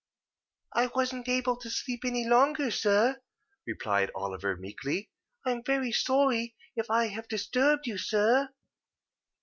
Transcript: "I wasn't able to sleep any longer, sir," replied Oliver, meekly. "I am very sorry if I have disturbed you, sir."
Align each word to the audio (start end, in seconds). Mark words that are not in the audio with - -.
"I 0.73 0.87
wasn't 0.87 1.29
able 1.29 1.57
to 1.57 1.69
sleep 1.69 2.03
any 2.03 2.25
longer, 2.27 2.71
sir," 2.71 3.21
replied 3.67 4.09
Oliver, 4.15 4.57
meekly. 4.57 5.11
"I 5.45 5.51
am 5.51 5.63
very 5.63 5.91
sorry 5.91 6.55
if 6.75 6.89
I 6.89 7.09
have 7.09 7.27
disturbed 7.27 7.85
you, 7.85 7.99
sir." 7.99 8.49